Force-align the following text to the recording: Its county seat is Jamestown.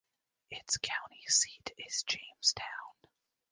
Its 0.49 0.79
county 0.79 1.23
seat 1.27 1.73
is 1.77 2.01
Jamestown. 2.07 3.07